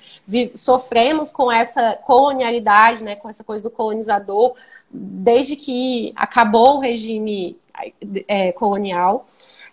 [0.56, 4.56] sofremos com essa colonialidade, né, com essa coisa do colonizador,
[4.90, 7.58] desde que acabou o regime
[8.28, 9.28] é, colonial.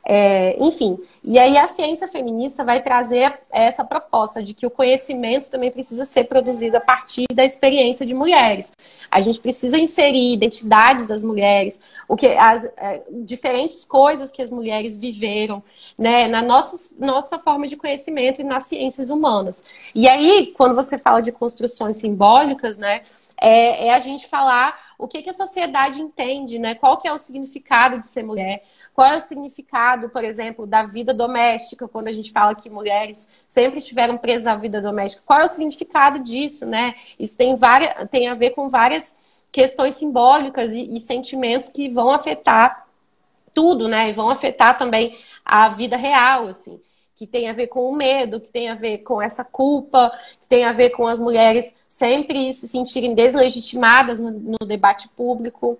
[0.07, 5.49] É, enfim, e aí a ciência feminista vai trazer essa proposta de que o conhecimento
[5.49, 8.73] também precisa ser produzido a partir da experiência de mulheres.
[9.11, 14.53] A gente precisa inserir identidades das mulheres, o que as é, diferentes coisas que as
[14.53, 15.63] mulheres viveram,
[15.97, 19.65] né, na nossa, nossa forma de conhecimento e nas ciências humanas.
[19.95, 23.01] E aí, quando você fala de construções simbólicas, né,
[23.41, 27.13] é, é a gente falar o que, que a sociedade entende, né, qual que é
[27.13, 28.63] o significado de ser mulher
[28.95, 33.29] qual é o significado, por exemplo, da vida doméstica, quando a gente fala que mulheres
[33.45, 35.21] sempre estiveram presas à vida doméstica?
[35.27, 36.95] Qual é o significado disso, né?
[37.19, 42.13] Isso tem, várias, tem a ver com várias questões simbólicas e, e sentimentos que vão
[42.13, 42.87] afetar
[43.53, 44.11] tudo, né?
[44.11, 46.81] E vão afetar também a vida real, assim
[47.17, 50.49] que tem a ver com o medo, que tem a ver com essa culpa, que
[50.49, 55.79] tem a ver com as mulheres sempre se sentirem deslegitimadas no, no debate público.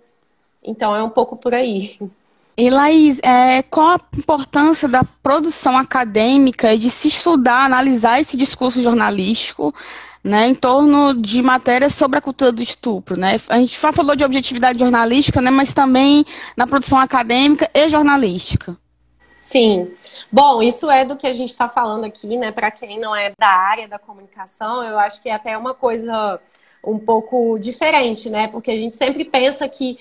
[0.63, 1.99] Então é um pouco por aí.
[2.57, 8.81] E Laís, é, qual a importância da produção acadêmica de se estudar, analisar esse discurso
[8.81, 9.75] jornalístico
[10.23, 13.19] né, em torno de matérias sobre a cultura do estupro?
[13.19, 13.35] Né?
[13.49, 16.25] A gente já falou de objetividade jornalística, né, mas também
[16.57, 18.79] na produção acadêmica e jornalística.
[19.45, 19.93] Sim.
[20.33, 22.51] Bom, isso é do que a gente está falando aqui, né?
[22.51, 26.41] Para quem não é da área da comunicação, eu acho que é até uma coisa
[26.83, 28.49] um pouco diferente, né?
[28.49, 29.99] Porque a gente sempre pensa que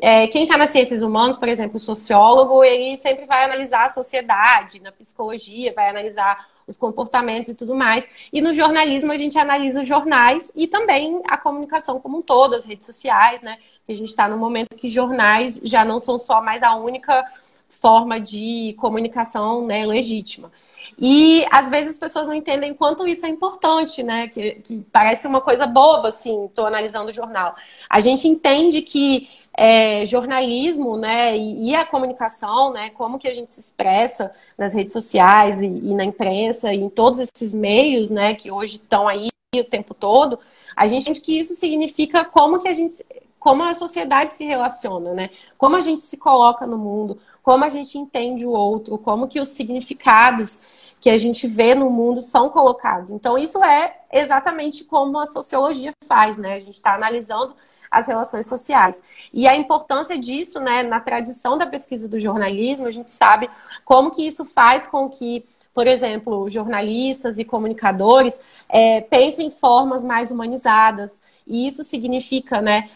[0.00, 3.88] é, quem está nas ciências humanas, por exemplo, o sociólogo, ele sempre vai analisar a
[3.90, 8.08] sociedade, na psicologia, vai analisar os comportamentos e tudo mais.
[8.32, 12.54] E no jornalismo a gente analisa os jornais e também a comunicação como um todo,
[12.54, 13.58] as redes sociais, né?
[13.86, 17.22] Que a gente está no momento que jornais já não são só mais a única
[17.68, 20.50] forma de comunicação né, legítima.
[20.98, 24.28] E às vezes as pessoas não entendem quanto isso é importante, né?
[24.28, 27.54] Que, que parece uma coisa boba, assim, estou analisando o jornal.
[27.88, 29.28] A gente entende que
[29.60, 34.72] é, jornalismo, né, e, e, a comunicação, né, como que a gente se expressa nas
[34.72, 39.08] redes sociais e, e na imprensa e em todos esses meios, né, que hoje estão
[39.08, 40.38] aí o tempo todo,
[40.76, 43.04] a gente entende que isso significa como que a gente,
[43.40, 47.70] como a sociedade se relaciona, né, como a gente se coloca no mundo, como a
[47.70, 50.66] gente entende o outro, como que os significados
[51.00, 53.10] que a gente vê no mundo são colocados.
[53.10, 56.56] Então, isso é exatamente como a sociologia faz, né?
[56.56, 57.56] A gente está analisando
[57.90, 59.02] as relações sociais.
[59.32, 63.48] E a importância disso, né, na tradição da pesquisa do jornalismo, a gente sabe
[63.82, 70.04] como que isso faz com que, por exemplo, jornalistas e comunicadores é, pensem em formas
[70.04, 71.22] mais humanizadas.
[71.46, 72.90] E isso significa, né,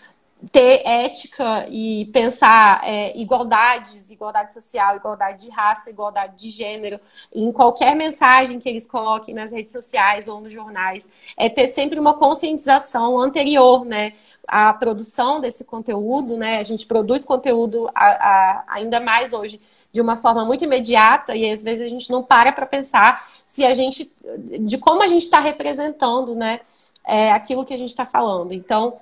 [0.51, 6.99] ter ética e pensar é, igualdades, igualdade social, igualdade de raça, igualdade de gênero,
[7.33, 11.99] em qualquer mensagem que eles coloquem nas redes sociais ou nos jornais, é ter sempre
[11.99, 14.15] uma conscientização anterior, né?
[14.47, 16.59] à produção desse conteúdo, né?
[16.59, 19.61] A gente produz conteúdo a, a, ainda mais hoje
[19.93, 23.65] de uma forma muito imediata e às vezes a gente não para para pensar se
[23.65, 24.11] a gente
[24.61, 26.61] de como a gente está representando, né?
[27.05, 28.53] É, aquilo que a gente está falando.
[28.53, 28.99] Então,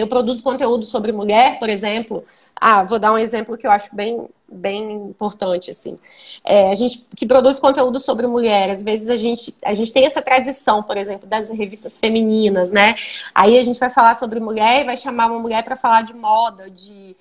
[0.00, 2.24] eu produzo conteúdo sobre mulher, por exemplo.
[2.58, 5.98] Ah, vou dar um exemplo que eu acho bem, bem importante, assim.
[6.42, 10.06] É, a gente que produz conteúdo sobre mulher, às vezes a gente, a gente tem
[10.06, 12.94] essa tradição, por exemplo, das revistas femininas, né?
[13.34, 16.14] Aí a gente vai falar sobre mulher e vai chamar uma mulher para falar de
[16.14, 17.14] moda, de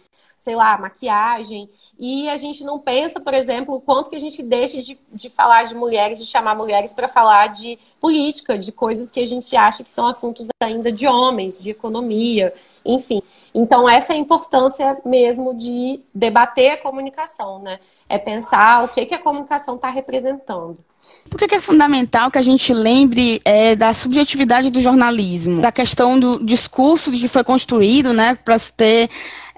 [0.46, 1.68] sei lá, maquiagem.
[1.98, 5.28] E a gente não pensa, por exemplo, o quanto que a gente deixa de, de
[5.28, 9.56] falar de mulheres, de chamar mulheres para falar de política, de coisas que a gente
[9.56, 12.54] acha que são assuntos ainda de homens, de economia,
[12.86, 13.24] enfim.
[13.56, 17.80] Então, essa é a importância mesmo de debater a comunicação, né?
[18.08, 20.78] É pensar o que, que a comunicação está representando.
[21.28, 26.20] Por que, é fundamental que a gente lembre é, da subjetividade do jornalismo, da questão
[26.20, 29.10] do discurso que foi construído, né, para se ter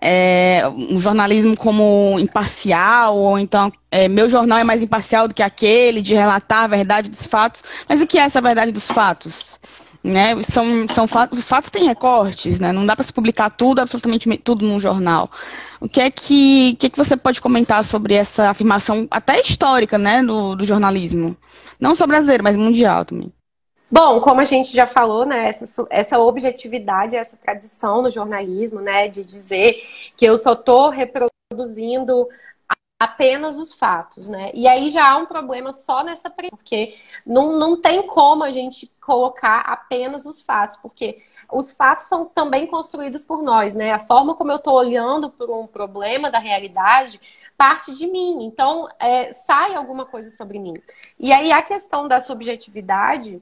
[0.01, 5.41] é, um jornalismo como imparcial, ou então é, meu jornal é mais imparcial do que
[5.41, 7.63] aquele, de relatar a verdade dos fatos.
[7.87, 9.59] Mas o que é essa verdade dos fatos?
[10.03, 10.41] Né?
[10.43, 12.71] São, são fatos, os fatos têm recortes, né?
[12.71, 15.29] não dá para se publicar tudo, absolutamente tudo num jornal.
[15.81, 19.97] O que é que, que, é que você pode comentar sobre essa afirmação até histórica
[19.97, 21.35] né, do, do jornalismo?
[21.79, 23.31] Não só brasileiro, mas mundial também.
[23.89, 29.07] Bom, como a gente já falou, né, essa, essa objetividade, essa tradição no jornalismo, né,
[29.07, 29.81] de dizer
[30.15, 32.27] que eu só estou reproduzindo
[32.99, 34.51] apenas os fatos, né?
[34.53, 36.95] E aí já há um problema só nessa porque
[37.25, 41.21] não, não tem como a gente colocar apenas os fatos, porque
[41.51, 43.93] os fatos são também construídos por nós, né?
[43.93, 47.21] A forma como eu estou olhando para um problema da realidade
[47.57, 48.43] parte de mim.
[48.45, 50.73] Então, é, sai alguma coisa sobre mim.
[51.19, 53.41] E aí a questão da subjetividade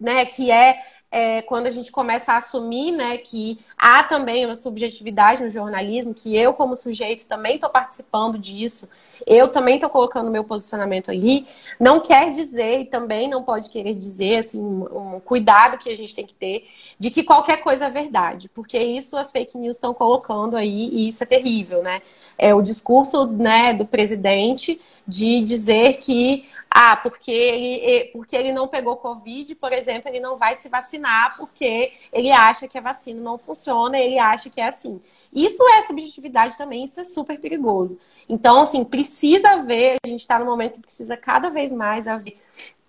[0.00, 0.80] né, que é
[1.10, 6.12] é, quando a gente começa a assumir né, que há também uma subjetividade no jornalismo,
[6.12, 8.88] que eu, como sujeito, também estou participando disso,
[9.26, 11.46] eu também estou colocando meu posicionamento ali,
[11.80, 16.14] não quer dizer, e também não pode querer dizer, assim, um, cuidado que a gente
[16.14, 19.94] tem que ter, de que qualquer coisa é verdade, porque isso as fake news estão
[19.94, 22.02] colocando aí, e isso é terrível, né?
[22.36, 28.68] É o discurso né, do presidente de dizer que ah, porque ele, porque ele não
[28.68, 33.20] pegou Covid, por exemplo, ele não vai se vacinar porque ele acha que a vacina
[33.20, 35.00] não funciona, ele acha que é assim.
[35.32, 37.98] Isso é subjetividade também, isso é super perigoso.
[38.28, 42.38] Então, assim, precisa haver, a gente está no momento que precisa cada vez mais haver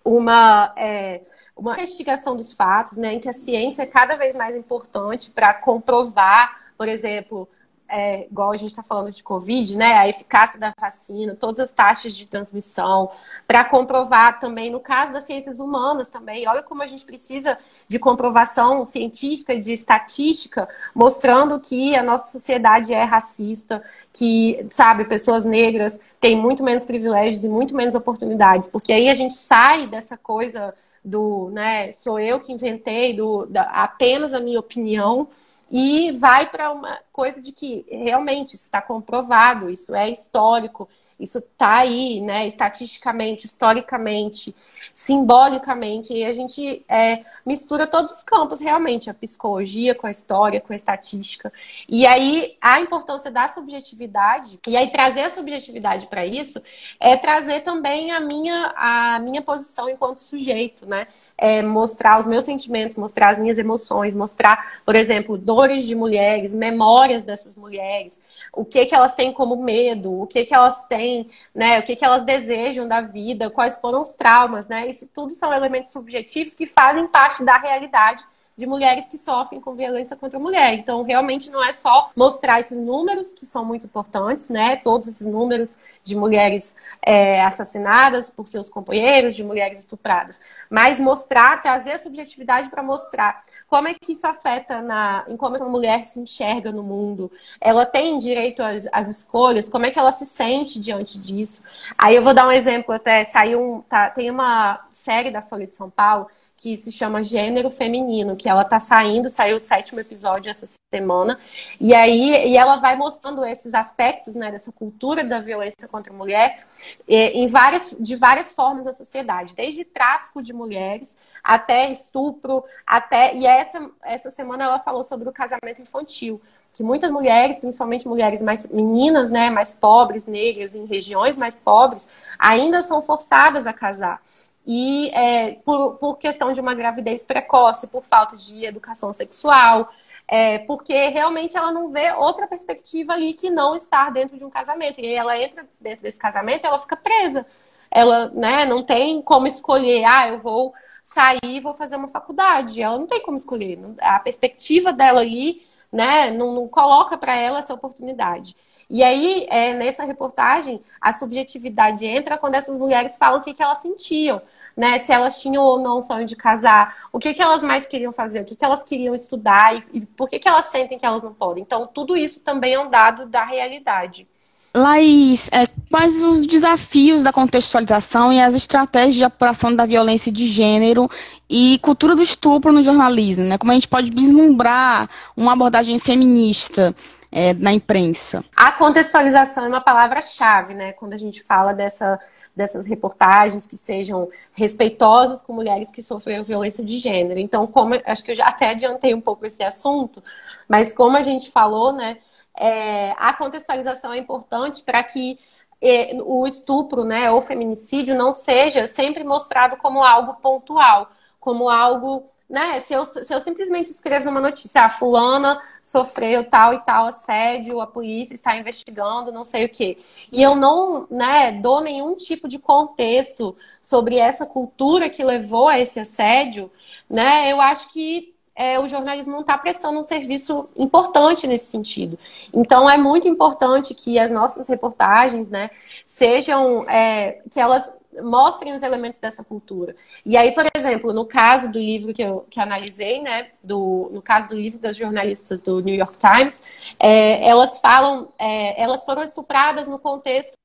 [0.03, 1.21] uma, é,
[1.55, 5.53] uma investigação dos fatos, né, em que a ciência é cada vez mais importante para
[5.53, 7.47] comprovar, por exemplo,
[7.89, 11.71] é, igual a gente está falando de Covid, né, a eficácia da vacina, todas as
[11.71, 13.09] taxas de transmissão,
[13.47, 17.97] para comprovar também, no caso das ciências humanas também, olha como a gente precisa de
[17.97, 25.99] comprovação científica, de estatística, mostrando que a nossa sociedade é racista, que, sabe, pessoas negras
[26.21, 30.75] têm muito menos privilégios e muito menos oportunidades, porque aí a gente sai dessa coisa
[31.03, 35.29] do, né, sou eu que inventei, do, da, apenas a minha opinião,
[35.71, 41.39] e vai para uma coisa de que realmente isso está comprovado, isso é histórico, isso
[41.39, 44.55] está aí, né, estatisticamente, historicamente,
[44.93, 50.61] simbolicamente, e a gente é, mistura todos os campos realmente, a psicologia com a história,
[50.61, 51.51] com a estatística.
[51.87, 56.61] E aí a importância da subjetividade, e aí trazer a subjetividade para isso,
[56.99, 61.07] é trazer também a minha, a minha posição enquanto sujeito, né?
[61.39, 66.53] É, mostrar os meus sentimentos, mostrar as minhas emoções, mostrar, por exemplo, dores de mulheres,
[66.53, 68.21] memórias dessas mulheres,
[68.53, 71.95] o que que elas têm como medo, o que que elas têm, né, o que
[71.95, 74.87] que elas desejam da vida, quais foram os traumas, né?
[74.87, 78.25] Isso tudo são elementos subjetivos que fazem parte da realidade
[78.59, 80.73] de mulheres que sofrem com violência contra a mulher.
[80.73, 84.75] Então, realmente não é só mostrar esses números, que são muito importantes, né?
[84.75, 91.61] Todos esses números de mulheres é, assassinadas por seus companheiros, de mulheres estupradas, mas mostrar,
[91.61, 96.03] trazer a subjetividade para mostrar como é que isso afeta na, em como essa mulher
[96.03, 97.31] se enxerga no mundo.
[97.61, 101.63] Ela tem direito às, às, escolhas, como é que ela se sente diante disso.
[101.97, 105.65] Aí eu vou dar um exemplo, até saiu um, tá, tem uma série da Folha
[105.65, 106.27] de São Paulo
[106.59, 111.39] que se chama Gênero Feminino, que ela tá saindo, saiu o sétimo episódio essa semana,
[111.79, 116.15] e aí e ela vai mostrando esses aspectos, né, dessa cultura da violência contra a
[116.15, 116.65] mulher
[117.07, 123.45] em várias, de várias formas da sociedade, desde tráfico de mulheres até estupro, até e
[123.45, 126.41] essa essa semana ela falou sobre o casamento infantil,
[126.73, 132.09] que muitas mulheres, principalmente mulheres mais meninas, né, mais pobres, negras, em regiões mais pobres,
[132.37, 134.21] ainda são forçadas a casar
[134.71, 139.89] e é, por, por questão de uma gravidez precoce, por falta de educação sexual,
[140.27, 144.49] é, porque realmente ela não vê outra perspectiva ali que não estar dentro de um
[144.51, 145.01] casamento.
[145.01, 147.47] E aí ela entra dentro desse casamento ela fica presa.
[147.89, 152.79] Ela né, não tem como escolher, ah, eu vou sair e vou fazer uma faculdade.
[152.79, 153.79] Ela não tem como escolher.
[153.99, 158.55] A perspectiva dela ali né, não, não coloca para ela essa oportunidade.
[158.89, 163.61] E aí, é, nessa reportagem, a subjetividade entra quando essas mulheres falam o que, que
[163.61, 164.41] elas sentiam
[164.79, 164.97] né?
[164.97, 168.39] Se elas tinham ou não sonho de casar, o que, que elas mais queriam fazer,
[168.39, 171.21] o que, que elas queriam estudar e, e por que, que elas sentem que elas
[171.21, 171.61] não podem.
[171.61, 174.25] Então, tudo isso também é um dado da realidade.
[174.73, 180.47] Laís, é, quais os desafios da contextualização e as estratégias de apuração da violência de
[180.47, 181.09] gênero
[181.49, 183.43] e cultura do estupro no jornalismo?
[183.43, 183.57] Né?
[183.57, 186.95] Como a gente pode vislumbrar uma abordagem feminista
[187.31, 188.43] é, na imprensa?
[188.55, 190.93] A contextualização é uma palavra-chave, né?
[190.93, 192.19] Quando a gente fala dessa
[192.55, 197.39] dessas reportagens que sejam respeitosas com mulheres que sofreram violência de gênero.
[197.39, 200.21] Então, como acho que eu já até adiantei um pouco esse assunto,
[200.67, 202.17] mas como a gente falou, né,
[202.57, 205.39] é, a contextualização é importante para que
[205.81, 212.27] é, o estupro, né, ou feminicídio não seja sempre mostrado como algo pontual, como algo
[212.49, 212.79] né?
[212.79, 217.79] Se eu, se eu simplesmente escrevo numa notícia, ah, fulana sofreu tal e tal assédio,
[217.79, 219.99] a polícia está investigando, não sei o quê.
[220.31, 225.79] E eu não, né, dou nenhum tipo de contexto sobre essa cultura que levou a
[225.79, 226.71] esse assédio,
[227.09, 227.51] né?
[227.51, 232.19] Eu acho que é, o jornalismo não está prestando um serviço importante nesse sentido.
[232.53, 235.69] Então é muito importante que as nossas reportagens, né,
[236.05, 239.95] sejam é, que elas mostrem os elementos dessa cultura.
[240.25, 244.21] E aí, por exemplo, no caso do livro que eu que analisei, né, do, no
[244.21, 246.63] caso do livro das jornalistas do New York Times,
[246.99, 250.58] é, elas falam, é, elas foram estupradas no contexto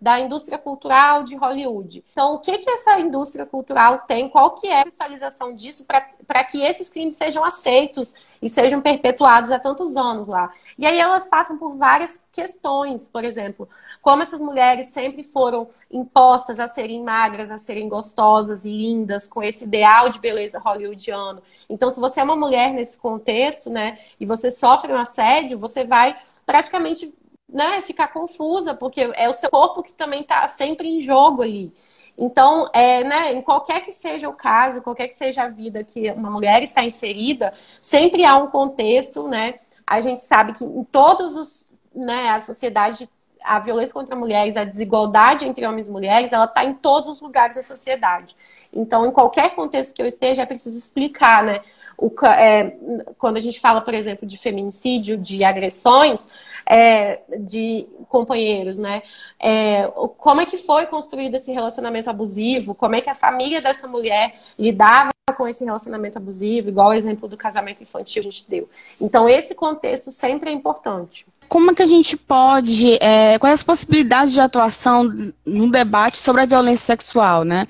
[0.00, 2.04] da indústria cultural de Hollywood.
[2.12, 4.28] Então, o que, que essa indústria cultural tem?
[4.28, 9.50] Qual que é a cristalização disso para que esses crimes sejam aceitos e sejam perpetuados
[9.50, 10.52] há tantos anos lá?
[10.78, 13.68] E aí elas passam por várias questões, por exemplo,
[14.00, 19.42] como essas mulheres sempre foram impostas a serem magras, a serem gostosas e lindas, com
[19.42, 21.42] esse ideal de beleza hollywoodiano.
[21.68, 25.84] Então, se você é uma mulher nesse contexto, né, e você sofre um assédio, você
[25.84, 27.12] vai praticamente
[27.48, 31.72] né, ficar confusa, porque é o seu corpo que também está sempre em jogo ali.
[32.16, 36.10] Então, é, né, em qualquer que seja o caso, qualquer que seja a vida que
[36.10, 39.54] uma mulher está inserida, sempre há um contexto, né?
[39.86, 43.08] A gente sabe que em todos os, né, a sociedade,
[43.42, 47.20] a violência contra mulheres, a desigualdade entre homens e mulheres, ela está em todos os
[47.20, 48.34] lugares da sociedade.
[48.72, 51.62] Então, em qualquer contexto que eu esteja, é preciso explicar, né?
[51.98, 52.76] O, é,
[53.18, 56.28] quando a gente fala, por exemplo, de feminicídio, de agressões
[56.64, 59.02] é, de companheiros, né?
[59.40, 62.72] É, como é que foi construído esse relacionamento abusivo?
[62.72, 66.68] Como é que a família dessa mulher lidava com esse relacionamento abusivo?
[66.68, 68.68] Igual o exemplo do casamento infantil que a gente deu.
[69.00, 73.62] Então, esse contexto sempre é importante como é que a gente pode, é, quais as
[73.62, 77.66] possibilidades de atuação no debate sobre a violência sexual, né?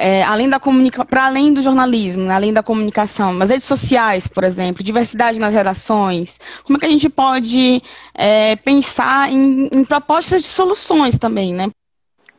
[0.00, 4.26] É, além da comunica para além do jornalismo, né, além da comunicação, as redes sociais,
[4.26, 7.82] por exemplo, diversidade nas redações, como é que a gente pode
[8.14, 11.70] é, pensar em, em, propostas de soluções também, né?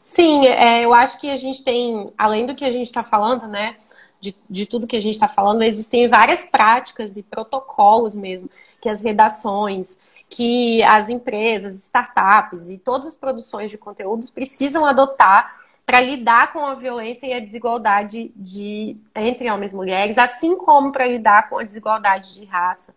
[0.03, 3.47] Sim, é, eu acho que a gente tem, além do que a gente está falando,
[3.47, 3.76] né,
[4.20, 8.49] de, de tudo que a gente está falando, existem várias práticas e protocolos mesmo
[8.82, 15.61] que as redações, que as empresas, startups e todas as produções de conteúdos precisam adotar
[15.92, 20.89] para lidar com a violência e a desigualdade de, entre homens e mulheres, assim como
[20.89, 22.96] para lidar com a desigualdade de raça.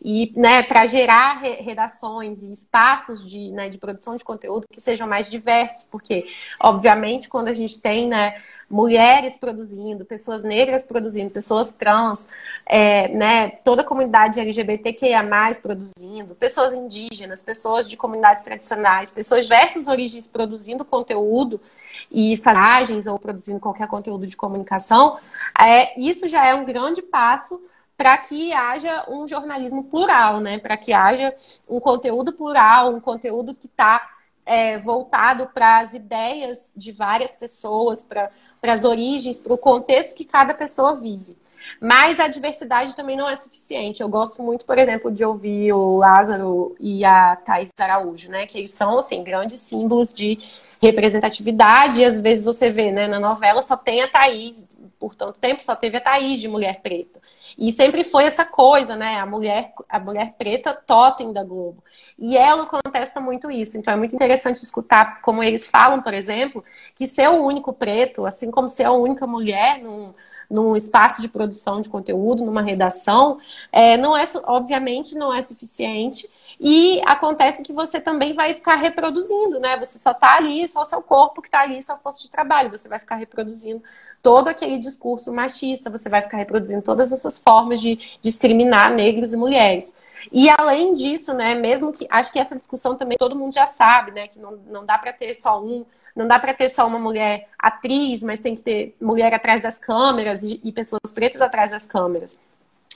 [0.00, 5.08] E né, para gerar redações e espaços de, né, de produção de conteúdo que sejam
[5.08, 6.28] mais diversos, porque,
[6.60, 12.28] obviamente, quando a gente tem né, mulheres produzindo, pessoas negras produzindo, pessoas trans,
[12.64, 15.24] é, né, toda a comunidade LGBTQIA+,
[15.60, 21.60] produzindo, pessoas indígenas, pessoas de comunidades tradicionais, pessoas de diversas origens produzindo conteúdo,
[22.10, 25.18] e faragens ou produzindo qualquer conteúdo de comunicação,
[25.60, 27.60] é, isso já é um grande passo
[27.96, 30.58] para que haja um jornalismo plural, né?
[30.58, 31.34] Para que haja
[31.68, 34.06] um conteúdo plural, um conteúdo que está
[34.46, 38.30] é, voltado para as ideias de várias pessoas, para
[38.62, 41.36] as origens, para o contexto que cada pessoa vive.
[41.80, 44.02] Mas a diversidade também não é suficiente.
[44.02, 48.46] Eu gosto muito, por exemplo, de ouvir o Lázaro e a Thais Araújo, né?
[48.46, 50.38] Que eles são, assim, grandes símbolos de
[50.80, 54.66] representatividade, e às vezes você vê, né, na novela só tem a Thaís,
[54.98, 57.20] por tanto tempo só teve a Thaís de mulher preta.
[57.56, 61.82] E sempre foi essa coisa, né, a mulher, a mulher preta totem da Globo.
[62.18, 63.78] E ela contesta muito isso.
[63.78, 66.64] Então é muito interessante escutar como eles falam, por exemplo,
[66.94, 70.12] que ser o único preto, assim como ser a única mulher num,
[70.50, 73.38] num espaço de produção de conteúdo, numa redação,
[73.70, 76.28] é, não é, obviamente, não é suficiente.
[76.60, 79.76] E acontece que você também vai ficar reproduzindo, né?
[79.78, 82.70] Você só está ali, só o seu corpo que está ali, sua força de trabalho.
[82.70, 83.82] Você vai ficar reproduzindo
[84.22, 89.36] todo aquele discurso machista, você vai ficar reproduzindo todas essas formas de discriminar negros e
[89.36, 89.94] mulheres.
[90.32, 94.10] E além disso, né, mesmo que acho que essa discussão também todo mundo já sabe,
[94.10, 95.84] né, que não, não dá para ter só um,
[96.18, 99.78] não dá para ter só uma mulher atriz, mas tem que ter mulher atrás das
[99.78, 102.40] câmeras e, pessoas pretas atrás das câmeras.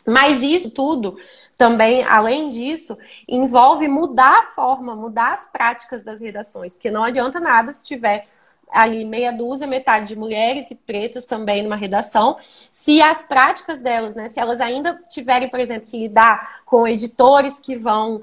[0.05, 1.17] Mas isso tudo
[1.57, 2.99] também, além disso,
[3.29, 8.27] envolve mudar a forma, mudar as práticas das redações, porque não adianta nada se tiver
[8.69, 12.37] ali meia dúzia, metade de mulheres e pretas também numa redação,
[12.73, 17.61] se as práticas delas, né, se elas ainda tiverem, por exemplo, que lidar com editores
[17.61, 18.23] que vão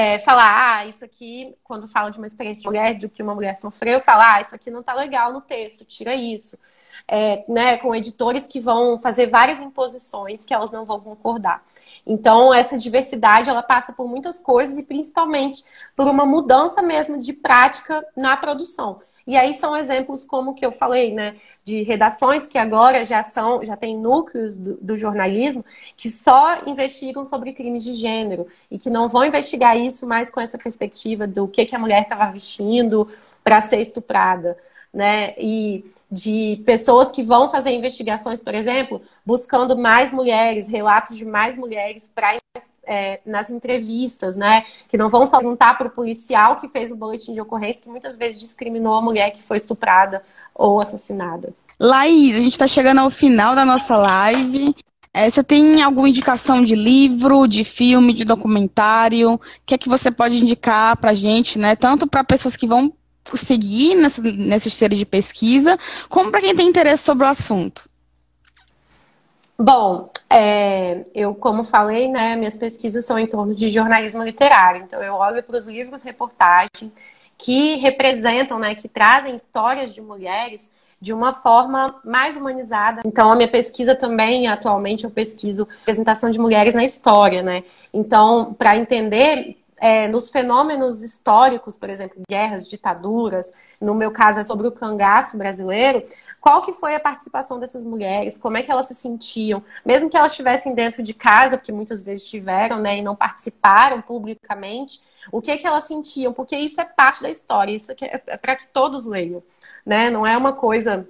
[0.00, 3.34] é, falar, ah, isso aqui, quando fala de uma experiência de mulher, de que uma
[3.34, 6.58] mulher sofreu, falar, ah, isso aqui não tá legal no texto, tira isso.
[7.06, 11.62] É, né, com editores que vão fazer várias imposições que elas não vão concordar.
[12.06, 15.64] Então, essa diversidade, ela passa por muitas coisas e principalmente
[15.96, 19.00] por uma mudança mesmo de prática na produção.
[19.30, 23.62] E aí são exemplos como que eu falei, né, de redações que agora já são,
[23.62, 25.64] já tem núcleos do, do, jornalismo
[25.96, 30.40] que só investigam sobre crimes de gênero e que não vão investigar isso mais com
[30.40, 33.08] essa perspectiva do que, que a mulher estava vestindo
[33.44, 34.58] para ser estuprada.
[34.92, 41.24] Né, e de pessoas que vão fazer investigações, por exemplo, buscando mais mulheres, relatos de
[41.24, 42.36] mais mulheres para
[42.90, 44.64] é, nas entrevistas, né?
[44.88, 47.88] Que não vão só perguntar para o policial que fez o boletim de ocorrência, que
[47.88, 51.54] muitas vezes discriminou a mulher que foi estuprada ou assassinada.
[51.78, 54.74] Laís, a gente está chegando ao final da nossa live.
[55.14, 59.34] É, você tem alguma indicação de livro, de filme, de documentário?
[59.34, 61.76] O que é que você pode indicar para a gente, né?
[61.76, 62.92] Tanto para pessoas que vão
[63.34, 65.78] seguir nessa, nessa série de pesquisa,
[66.08, 67.89] como para quem tem interesse sobre o assunto?
[69.62, 74.82] Bom, é, eu, como falei, né, minhas pesquisas são em torno de jornalismo literário.
[74.82, 76.90] Então, eu olho para os livros reportagem
[77.36, 83.02] que representam, né, que trazem histórias de mulheres de uma forma mais humanizada.
[83.04, 87.62] Então, a minha pesquisa também, atualmente, eu pesquiso apresentação de mulheres na história, né?
[87.92, 94.44] Então, para entender é, nos fenômenos históricos, por exemplo, guerras, ditaduras, no meu caso é
[94.44, 96.02] sobre o cangaço brasileiro,
[96.40, 100.16] qual que foi a participação dessas mulheres, como é que elas se sentiam, mesmo que
[100.16, 105.40] elas estivessem dentro de casa, porque muitas vezes tiveram, né, e não participaram publicamente, o
[105.40, 108.66] que que elas sentiam, porque isso é parte da história, isso é, é para que
[108.68, 109.42] todos leiam,
[109.84, 111.06] né, não é uma coisa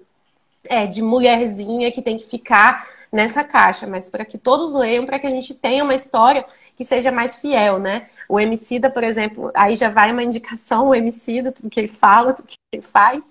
[0.64, 5.18] é, de mulherzinha que tem que ficar nessa caixa, mas para que todos leiam, para
[5.18, 6.45] que a gente tenha uma história
[6.76, 8.09] que seja mais fiel, né?
[8.28, 12.33] O Emicida, por exemplo, aí já vai uma indicação, o Emicida, tudo que ele fala,
[12.33, 13.24] tudo que ele faz.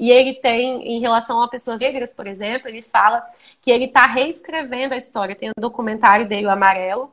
[0.00, 3.22] E ele tem, em relação a pessoas negras, por exemplo, ele fala
[3.60, 5.36] que ele está reescrevendo a história.
[5.36, 7.12] Tem um documentário dele, o Amarelo,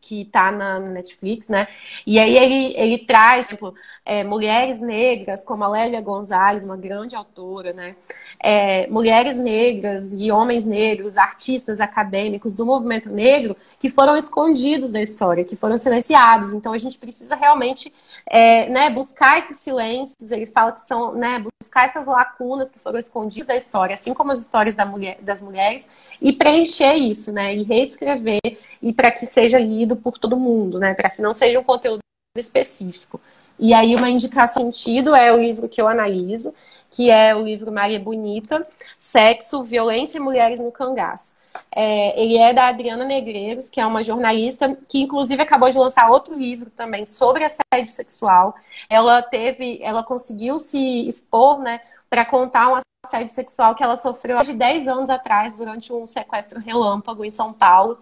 [0.00, 1.66] que está na Netflix, né?
[2.06, 3.74] E aí ele, ele traz, por exemplo,
[4.04, 7.96] é, mulheres negras, como a Lélia Gonzalez, uma grande autora, né?
[8.40, 15.00] É, mulheres negras e homens negros, artistas acadêmicos do movimento negro, que foram escondidos da
[15.00, 16.52] história, que foram silenciados.
[16.52, 17.92] Então a gente precisa realmente
[18.26, 20.30] é, né, buscar esses silêncios.
[20.30, 24.32] Ele fala que são né, buscar essas lacunas que foram escondidas da história, assim como
[24.32, 25.88] as histórias da mulher, das mulheres,
[26.20, 27.54] e preencher isso, né?
[27.54, 28.40] E reescrever
[28.80, 30.94] e para que seja lido por todo mundo, né?
[30.94, 32.00] Para que não seja um conteúdo
[32.38, 33.20] específico.
[33.58, 36.54] E aí, uma indicação sentido é o livro que eu analiso,
[36.90, 38.66] que é o livro Maria Bonita,
[38.96, 41.36] Sexo, Violência e Mulheres no Cangaço.
[41.74, 46.10] É, ele é da Adriana Negreiros, que é uma jornalista que, inclusive, acabou de lançar
[46.10, 48.54] outro livro também sobre assédio sexual.
[48.88, 54.38] Ela teve, ela conseguiu se expor, né, para contar um assédio sexual que ela sofreu
[54.38, 57.98] há de 10 anos atrás, durante um sequestro relâmpago em São Paulo.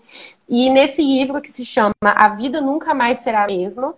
[0.48, 3.94] E nesse livro que se chama A Vida Nunca Mais Será a Mesma,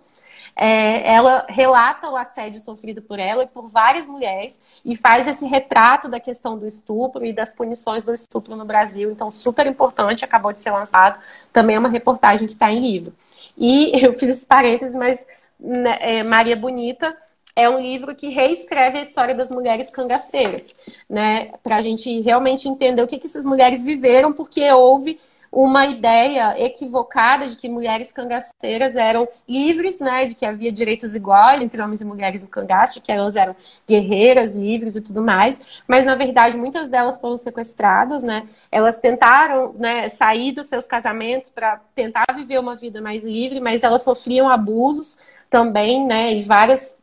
[0.61, 5.45] é, ela relata o assédio sofrido por ela e por várias mulheres e faz esse
[5.45, 9.09] retrato da questão do estupro e das punições do estupro no Brasil.
[9.09, 11.17] Então, super importante, acabou de ser lançado.
[11.53, 13.13] Também é uma reportagem que está em livro.
[13.57, 15.25] E eu fiz esse parênteses, mas
[15.57, 17.15] né, é, Maria Bonita
[17.55, 20.75] é um livro que reescreve a história das mulheres cangaceiras,
[21.09, 21.51] né?
[21.63, 25.19] Para a gente realmente entender o que, que essas mulheres viveram, porque houve
[25.51, 31.61] uma ideia equivocada de que mulheres cangaceiras eram livres, né, de que havia direitos iguais
[31.61, 33.55] entre homens e mulheres no cangaço, que elas eram
[33.87, 39.73] guerreiras, livres e tudo mais, mas na verdade muitas delas foram sequestradas, né, elas tentaram,
[39.77, 44.47] né, sair dos seus casamentos para tentar viver uma vida mais livre, mas elas sofriam
[44.47, 45.17] abusos
[45.49, 46.97] também, né, e várias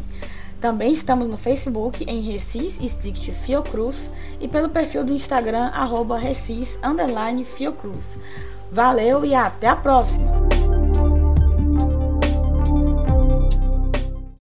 [0.62, 6.80] Também estamos no Facebook em Recis Stict Fiocruz e pelo perfil do Instagram arroba Recis
[7.44, 8.18] Fiocruz.
[8.72, 10.32] Valeu e até a próxima!